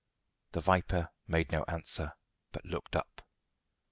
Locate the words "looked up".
2.65-3.21